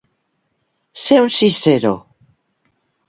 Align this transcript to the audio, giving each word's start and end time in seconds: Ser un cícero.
Ser 1.01 1.17
un 1.25 1.29
cícero. 1.37 1.93